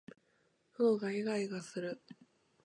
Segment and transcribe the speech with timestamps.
[0.71, 2.01] 喉がいがいがする